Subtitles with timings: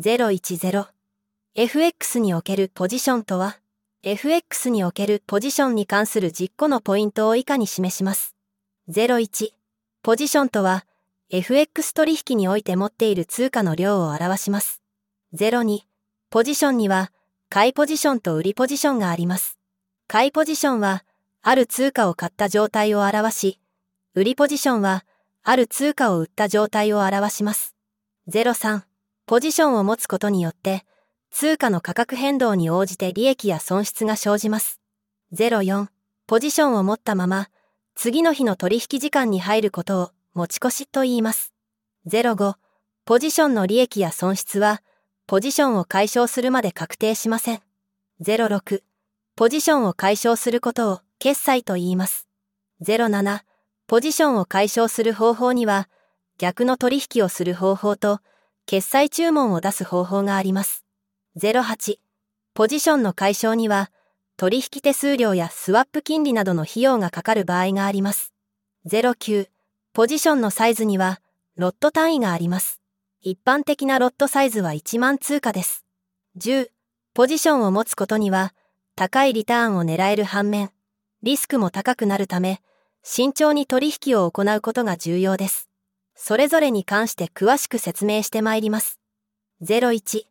[0.00, 3.58] 010FX におけるポジションとは
[4.04, 8.36] FX におけるポジションに関する10個のポイントを以下に示します。
[8.88, 9.48] 01
[10.04, 10.86] ポジションとは
[11.30, 14.80] FX 取引において持っている通貨の量を表します。
[15.34, 15.80] 02
[16.30, 17.10] ポジションには
[17.50, 19.58] 買いポジションと売りポジションがあります。
[20.06, 21.02] 買いポジションは
[21.42, 23.58] ある通貨を買った状態を表し、
[24.14, 25.04] 売りポジションは
[25.42, 27.74] ある通貨を売った状態を表します。
[28.28, 28.87] 03
[29.28, 30.86] ポジションを持つことによって、
[31.30, 34.80] 通貨の価格変動に応じて利益や損失が生じます。
[35.34, 35.88] 04
[36.26, 37.50] ポジションを持ったまま、
[37.94, 41.52] 次の日の取引時間に入ることを持ち越しと言います。
[42.06, 42.54] 05
[43.04, 44.80] ポジションの利益や損失は、
[45.26, 47.60] ポジションを解消するまで確定しません。
[48.22, 48.80] 06
[49.36, 52.26] ポジションを解消することを決済と言います。
[52.82, 53.42] 07
[53.88, 55.90] ポジションを解消する方法には、
[56.38, 58.20] 逆の取引をする方法と、
[58.70, 60.84] 決済注文を出す方法があります。
[61.38, 61.96] 08
[62.52, 63.90] ポジションの解消には、
[64.36, 68.34] 取引手数料やスワップ金利などの費用がかかる場合があります。
[68.86, 69.48] 09
[69.94, 71.22] ポジションのサイズには、
[71.56, 72.82] ロット単位があります。
[73.22, 75.86] 一般的なロットサイズは1万通貨です。
[76.36, 76.68] 10
[77.14, 78.52] ポジションを持つことには、
[78.96, 80.72] 高いリターンを狙える反面、
[81.22, 82.60] リスクも高くなるため、
[83.02, 85.70] 慎重に取引を行うことが重要です。
[86.20, 88.98] それぞれに関して詳しく説明してまいります。
[89.62, 90.24] 01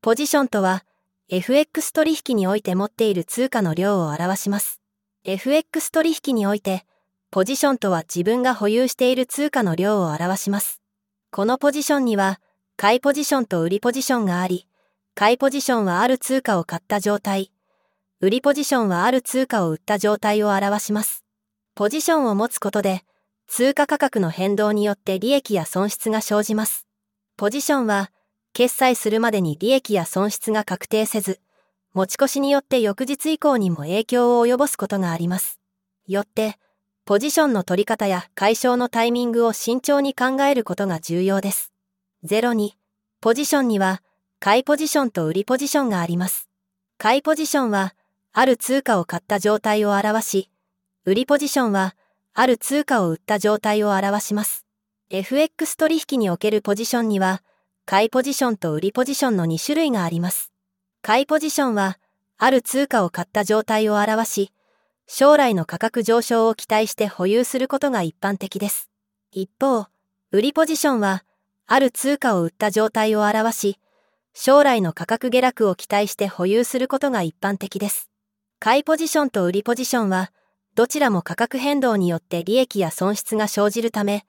[0.00, 0.86] ポジションとは
[1.28, 4.80] FX 取引において持っている通貨の量を表します。
[5.22, 6.86] FX 取引において
[7.30, 10.80] ポジションとは自分が保有している通貨の量を表します。
[11.30, 12.40] このポジションには
[12.78, 14.66] 買いポジションと売りポジションがあり、
[15.14, 17.52] 買いポジションはある通貨を買った状態、
[18.20, 21.22] 売りポジションはある通貨を売った状態を表します。
[21.74, 23.04] ポジションを持つことで
[23.46, 26.86] 通貨価格の変動によって利益や損失が生じます。
[27.36, 28.10] ポジションは、
[28.52, 31.40] 決済するまでに利益や損失が確定せず、
[31.92, 35.60] 持ち越しによって翌日以降にも影響を及ぼすことがあります。
[36.06, 36.56] よって、
[37.04, 41.72] ポジションの取り方や解消のタイミングを慎重に考えることが重要です。
[42.24, 42.70] 02、
[43.20, 44.02] ポジションには、
[44.40, 46.48] 買いポジションと売りポジションがあります。
[46.98, 47.94] 買いポジションは、
[48.32, 50.50] ある通貨を買った状態を表し、
[51.04, 51.94] 売りポジションは、
[52.36, 54.66] ある通貨を売った状態を表します。
[55.08, 57.44] FX 取引におけるポジションには、
[57.86, 60.50] 買いポジションと売りポジションの2種類があります。
[61.00, 61.96] 買いポジションは、
[62.36, 64.52] ある通貨を買った状態を表し、
[65.06, 68.90] 将来の価格上昇を期待して保有することが一般的です。
[69.30, 69.86] 一方、
[70.32, 71.22] 売りポジションは、
[71.68, 73.78] ある通貨を売った状態を表し、
[74.32, 78.10] 将来の価格下落を期待して保有することが一般的です。
[78.58, 80.32] 買いポジションと売りポジションは、
[80.74, 84.26] どちらも価格変動によって利益や損失が生じるため、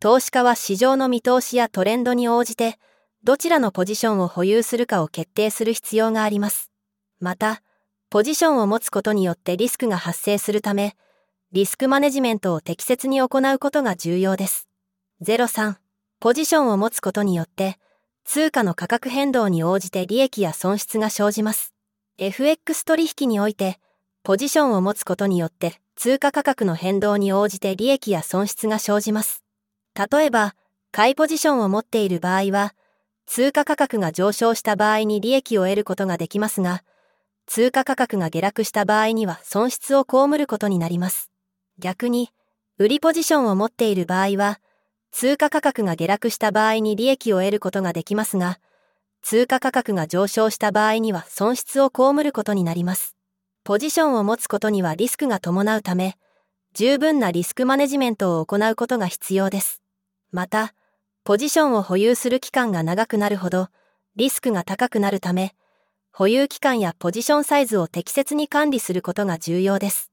[0.00, 2.78] 投資家は市場の見通しやトレンドに応じて、
[3.22, 6.70] どちらのポジションを保有するかを決定する必要があります。
[7.20, 7.62] また、
[8.10, 10.96] ポジションを持つことによってリスクが発生するため、
[11.52, 14.68] リスクマネジメントを適切に行うことが重要です。
[15.22, 15.76] 03、
[16.18, 17.78] ポジションを持つことによって、
[18.24, 21.72] 通貨の価格変動に応じて利益や損失が生じます。
[22.18, 23.78] FX 取引において、
[24.26, 29.44] ポジションを持つことによって通貨価格の変動に応じて利益や損失が生じます。
[29.94, 30.56] 例えば、
[30.90, 32.74] 買いポジションを持っている場合は、
[33.26, 36.82] 通貨価格が上昇した場合に利益を得ることができますが、
[37.46, 41.30] 通貨価格が下落した場合には損失を被ることになります。
[41.78, 42.30] 逆に、
[42.78, 44.58] 売りポジションを持っている場合は、
[45.12, 48.58] 通貨価格が下落した場合に利益を得ることができますが、
[49.22, 53.15] 通貨価格が上昇した場合には損失を被ることになります。
[53.66, 56.16] ポジションを持つことにはリスクが伴うため、
[56.72, 59.82] 十分なリスクマネジメントを行うことが必要です。
[60.30, 60.72] また、
[61.24, 63.66] ポジションを保有する期間が長くなるほど、
[64.14, 65.56] リスクが高くなるため、
[66.12, 70.12] 保有期間やポジションサイズを適切に管理することが重要です。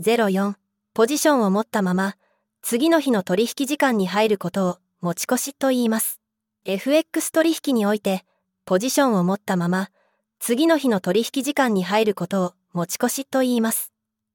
[0.00, 0.54] 04、
[0.94, 2.14] ポジションを持ったまま、
[2.62, 6.20] 次の日の取引時間に入ることを持ち越しと言います。
[6.66, 8.24] FX 取引において、
[8.64, 9.88] ポジションを持ったまま、
[10.38, 13.92] 次の日の取引時間に入ることを持ち越しと言います。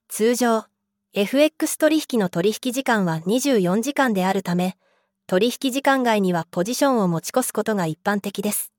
[0.09, 0.65] 通常、
[1.13, 4.77] FX 取引の取引時間は24時間であるため、
[5.25, 8.71] 取引時間外にはポジションを持ち越すことが一般的です。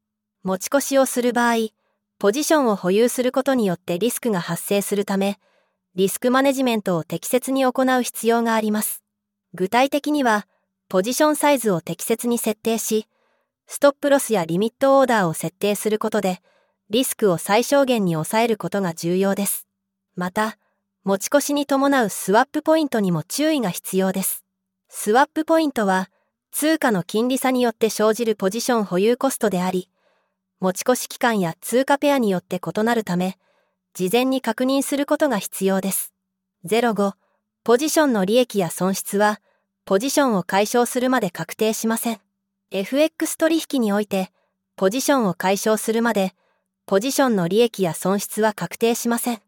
[0.45, 1.71] 持ち越しをする場合、
[2.21, 5.39] ポジションを保有することによってリスクが発生するため、
[5.97, 9.03] リスクマネジメントを適切に行う必要があります。
[9.55, 10.47] 具体的には、
[10.89, 13.09] ポジションサイズを適切に設定し、
[13.67, 16.41] ストップロスやリミットオーダーを設定することで、
[16.91, 19.67] リスクを最小限に抑えることが重要です。
[20.17, 20.57] また、
[21.05, 24.45] 持ち越しに伴うスワップポイントにも注意が必要です。
[24.89, 26.11] スワップポイントは、
[26.51, 29.91] 通貨の金利差によって生じるポジション保有コストであり、
[30.61, 33.39] 持ち越し期間や通貨ペアによって異なるため、
[33.93, 36.15] 事前に確認することが必要です。
[36.67, 37.13] 05、
[37.65, 39.41] ポジションの利益や損失は、
[39.85, 42.21] ポジションを解消するまで確定しません。
[42.71, 44.31] FX 取引において、
[44.77, 46.35] ポジションを解消するまで、
[46.89, 49.43] ポジションの利益や損失は確定しません。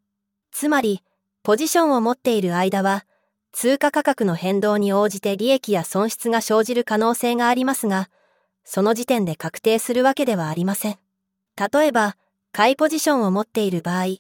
[0.53, 1.03] つまり、
[1.43, 3.07] ポジションを持っている間は、
[3.51, 8.11] 通貨価格の変動に応じて利益や損失が生じる可能性がありますが、
[8.63, 10.99] その時点で確定するわけではありません。
[11.57, 12.19] 例えば、
[12.53, 14.17] 買いポジションを持っている場合、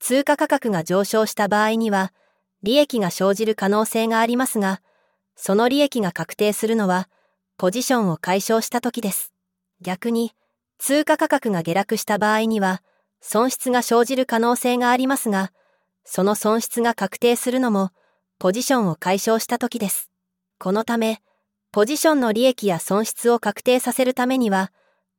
[0.00, 2.12] 通貨価格が上昇した場合には、
[2.64, 4.82] 利益が生じる可能性がありますが、
[5.36, 7.08] その利益が確定するのは、
[7.56, 9.32] ポジションを解消した時です。
[9.80, 10.32] 逆に、
[10.78, 12.82] 通貨価格が下落した場合には、
[13.20, 15.52] 損失が生じる可能性がありますが、
[16.04, 17.90] その損失が確定するのも、
[18.38, 20.10] ポジションを解消した時です。
[20.58, 21.20] このため、
[21.72, 24.72] ポジションの利益や損失を確定させるためには、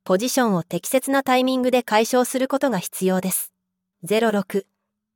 [0.04, 3.54] ポジションを適切なタイミングで解消することが必要です。
[4.04, 4.66] 06、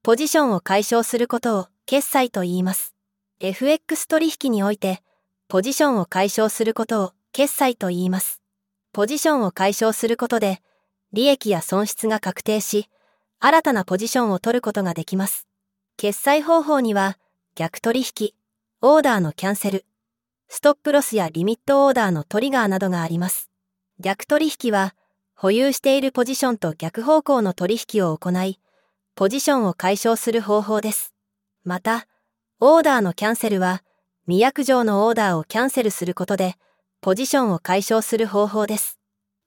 [0.03, 2.93] ポジションを解消することを決済と言います。
[3.39, 5.01] FX 取引において、
[5.47, 8.42] ポジションを解消することを決済と言います。
[8.93, 10.61] ポジションを解消することで、
[11.13, 12.89] 利益や損失が確定し、
[13.39, 15.47] 新たなポジションを取ることができます。
[15.97, 17.17] 決済方法には、
[17.55, 18.33] 逆取引、
[18.81, 19.85] オーダーのキャンセル、
[20.47, 23.49] ストップロスやリミットオーダーのトリガーなどがあります。
[23.99, 24.93] 逆取引は、
[25.33, 28.59] 保有しているポジションと逆方向の取引を行い、
[29.15, 31.15] ポジションを解消する方法です。
[31.63, 32.05] また、
[32.59, 33.81] オーダーのキャンセルは、
[34.25, 36.57] 未約定のオーダーをキャンセルすることで、
[37.03, 38.97] ポジションを解消する方法です。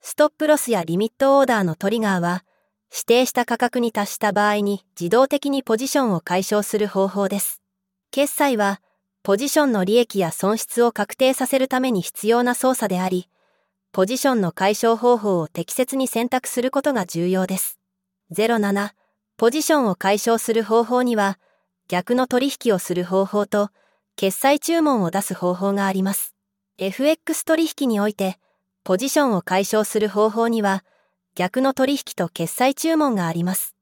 [0.03, 2.44] ストップロスやリミットオーダーのトリガーは、
[2.93, 7.62] 指定した価格に達した場合に自動的にポジションを解消する方法です。
[8.11, 8.82] 決済は、
[9.23, 13.31] ポジションの利益や損失を確定させるために必要な操作であり、
[13.91, 17.81] ポジションの解消方法を適切に選択することが重要です。
[18.35, 18.91] 07、
[19.38, 21.38] ポジションを解消する方法には、
[21.88, 23.70] 逆の取引をする方法と、
[24.14, 26.36] 決済注文を出す方法があります。
[26.78, 28.38] FX 取引において、
[28.84, 30.84] ポジションを解消する方法には、
[31.34, 33.75] 逆の取引と決済注文があります。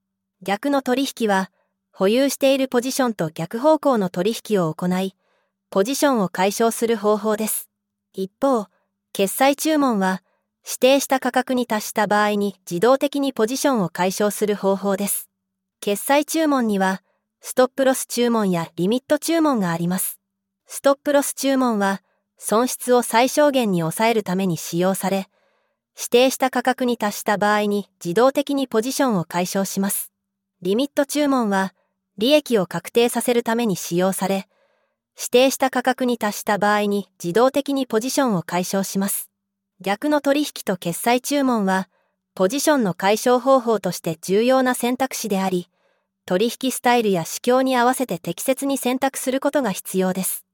[0.43, 1.50] 逆の取引は、
[1.93, 5.17] 保有しているポジションと逆方向の取引を行い、
[5.70, 7.69] ポジションを解消する方法です。
[8.12, 8.67] 一方、
[9.12, 10.23] 決済注文は、
[10.64, 15.29] 指定した価格に達した場合に自動的にポジションを解消する方法です。
[15.81, 17.02] 決済注文には、
[17.41, 20.20] ストップロス注文やリミット注文があります。
[20.69, 22.00] ストップロス注文は、
[22.38, 25.28] 損失を最小限に抑えるために使用され、
[25.96, 30.12] 指定した価格に達した場合に自動的にポジションを解消します。
[30.62, 31.75] リミット注文は、
[32.19, 34.48] 利益を確定させるために使用され、
[35.16, 39.31] 指定した価格に達した場合に自動的にポジションを解消します。
[39.81, 41.88] 逆の取引と決済注文は、
[42.34, 45.69] ポジションの解消方法として重要な選択肢であり、
[46.26, 50.44] 取引スタイルや市況に合わせて適切に選択することが必要です。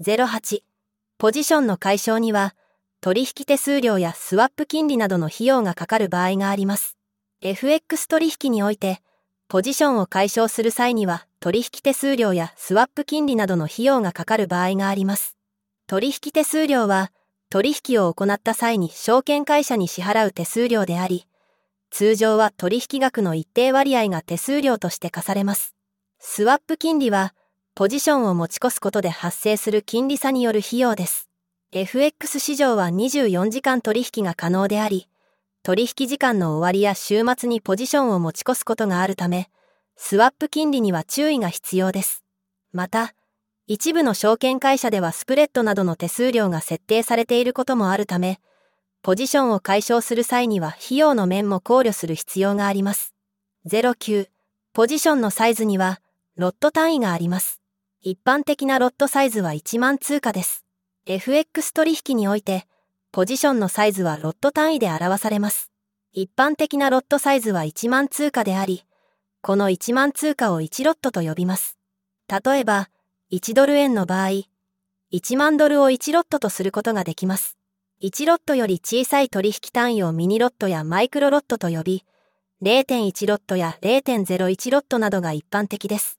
[0.00, 0.62] 08、
[1.18, 2.54] ポジションの解消には、
[3.00, 6.96] 取引手数料やスワップ金利などの費用がかかる場合があります。
[7.42, 9.02] FX 取引において、
[9.48, 15.36] ポジションを解消する際には、取引手数料やスワップ金利などの費用がかかる場合があります。
[15.88, 17.10] 取引手数料は、
[17.50, 21.26] 取引を行った際に証券会社に支払う手数料であり、
[21.90, 25.74] 通常は取引額の一定割合が手数料として課されます。
[26.20, 27.34] スワップ金利は、
[27.78, 31.28] ポジションを持ち越すことで発生する金利差による費用です。
[31.70, 35.06] FX 市場は24時間取引が可能であり、
[35.62, 39.48] 取引時間の終わりや週末にポジションを持ち越すことがあるため、
[39.94, 42.24] スワップ金利には注意が必要です。
[42.72, 43.14] また、
[43.68, 48.40] 一部の証券会社ではスプレッドなどの手数料が設定されていることもあるため、
[49.02, 53.14] ポジションを解消する際には費用の面も考慮する必要があります。
[53.68, 54.26] 09、
[54.72, 56.00] ポジションのサイズには、
[56.34, 57.57] ロット単位があります。
[58.00, 60.64] 一般的なロットサイズは1万通貨です。
[61.06, 62.68] FX 取引において、
[63.10, 65.72] ポジションのサイズはロット単位で表されます。
[66.12, 68.84] 一般的なロットサイズは1万通貨であり、
[69.42, 71.76] この1万通貨を1ロットと呼びます。
[72.28, 72.88] 例えば、
[73.32, 74.44] 1ドル円の場合、
[75.12, 77.56] 1万ドルを1ロットとすることができます。
[78.00, 82.04] 1ロットより小さい取引単位をミニロットやマイクロロットと呼び、
[82.62, 86.18] 0.1ロットや0.01ロットなどが一般的です。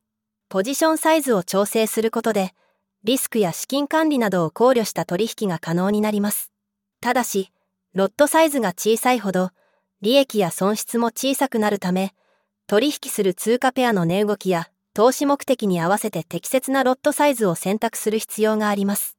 [0.49, 2.55] ポジションサイズを調整することで、
[3.03, 6.51] リスクや資金管理などを考慮した取引が可能になります。
[7.01, 7.51] ただし、
[7.93, 9.51] ロットサイズが小さいほど、
[10.01, 12.15] 利益や損失も小さくなるため、
[12.65, 19.17] 取引する通貨ペアの値動きや投資目的に合わせて適切なロットサイズを選択する必要があります。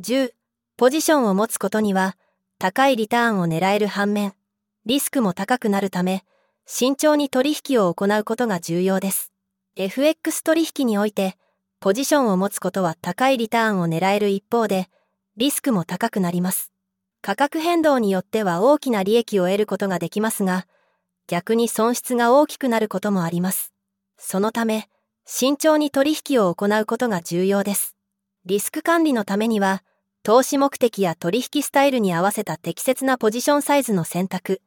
[0.00, 0.30] 10、
[0.76, 2.16] ポジションを持つことには、
[2.60, 4.32] 高いリターンを狙える反面、
[4.86, 6.24] リスクも高くなるため、
[6.66, 9.32] 慎重に取引を行うことが重要です。
[9.80, 11.36] FX 取引において、
[11.78, 14.88] ポジションを持つことは高いリターンを狙える一方で、
[15.36, 16.72] リスクも高くなります。
[17.22, 20.66] 価格変動によっては大きな利益を得ることができますが、
[21.28, 23.72] 逆に損失が大きくなることもあります。
[24.16, 24.88] そのため、
[25.26, 27.94] 慎重に取引を行うことが重要です。
[28.46, 29.84] リスク管理のためには、
[30.24, 34.60] 投資目的や取引スタイルに合わせた適切なポジションサイズの選択、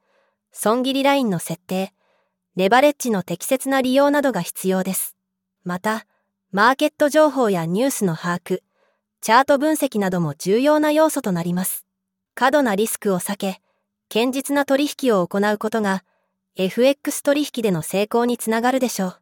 [0.53, 1.91] 損切りラインの設定、
[2.57, 5.15] レバレッジの適切な利用などが必要です。
[5.63, 6.05] また、
[6.51, 8.59] マーケット情報やニュースの把握、
[9.21, 11.85] チャート分析なども重要な要素となります。
[12.35, 13.61] 過度なリスクを避け、
[14.11, 16.03] 堅実な取引を行うことが、
[16.57, 19.17] FX 取引での成功につながるでしょう。